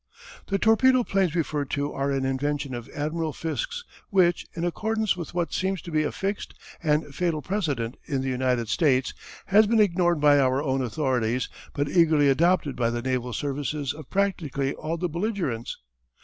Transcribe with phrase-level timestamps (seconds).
[0.47, 5.35] The torpedo planes referred to are an invention of Admiral Fiske's which, in accordance with
[5.35, 9.13] what seems to be a fixed and fatal precedent in the United States,
[9.45, 14.09] has been ignored by our own authorities but eagerly adopted by the naval services of
[14.09, 15.77] practically all the belligerents.